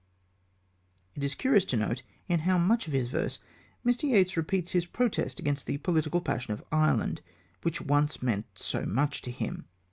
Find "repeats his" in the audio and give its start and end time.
4.35-4.87